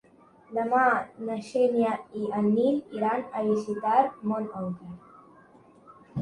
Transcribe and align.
Demà 0.57 0.85
na 1.27 1.35
Xènia 1.49 1.91
i 2.19 2.21
en 2.37 2.47
Nil 2.55 2.79
iran 3.01 3.27
a 3.41 3.45
visitar 3.51 3.99
mon 4.33 4.49
oncle. 4.65 4.99